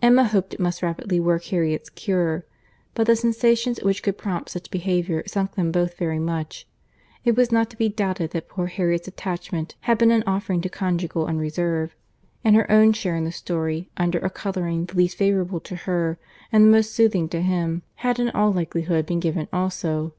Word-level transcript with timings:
Emma 0.00 0.22
hoped 0.22 0.54
it 0.54 0.60
must 0.60 0.84
rapidly 0.84 1.18
work 1.18 1.42
Harriet's 1.46 1.90
cure; 1.90 2.44
but 2.94 3.08
the 3.08 3.16
sensations 3.16 3.80
which 3.82 4.04
could 4.04 4.16
prompt 4.16 4.48
such 4.50 4.70
behaviour 4.70 5.24
sunk 5.26 5.56
them 5.56 5.72
both 5.72 5.96
very 5.96 6.20
much.—It 6.20 7.34
was 7.34 7.50
not 7.50 7.70
to 7.70 7.76
be 7.76 7.88
doubted 7.88 8.30
that 8.30 8.46
poor 8.48 8.66
Harriet's 8.68 9.08
attachment 9.08 9.74
had 9.80 9.98
been 9.98 10.12
an 10.12 10.22
offering 10.28 10.60
to 10.60 10.68
conjugal 10.68 11.26
unreserve, 11.26 11.96
and 12.44 12.54
her 12.54 12.70
own 12.70 12.92
share 12.92 13.16
in 13.16 13.24
the 13.24 13.32
story, 13.32 13.90
under 13.96 14.20
a 14.20 14.30
colouring 14.30 14.84
the 14.86 14.94
least 14.94 15.18
favourable 15.18 15.58
to 15.58 15.74
her 15.74 16.20
and 16.52 16.62
the 16.64 16.70
most 16.70 16.92
soothing 16.92 17.28
to 17.30 17.42
him, 17.42 17.82
had 17.96 18.20
in 18.20 18.30
all 18.30 18.52
likelihood 18.52 19.06
been 19.06 19.18
given 19.18 19.48
also. 19.52 20.14